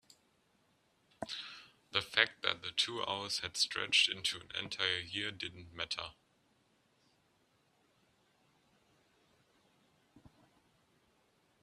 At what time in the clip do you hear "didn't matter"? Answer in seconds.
5.29-6.13